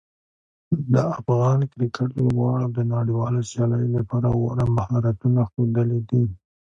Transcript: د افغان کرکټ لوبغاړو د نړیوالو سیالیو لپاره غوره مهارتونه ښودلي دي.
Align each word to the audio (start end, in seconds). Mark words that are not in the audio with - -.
د 0.93 0.95
افغان 1.17 1.59
کرکټ 1.71 2.09
لوبغاړو 2.19 2.67
د 2.77 2.79
نړیوالو 2.93 3.39
سیالیو 3.51 3.93
لپاره 3.97 4.27
غوره 4.37 4.65
مهارتونه 4.77 5.41
ښودلي 5.51 5.99
دي. 6.09 6.23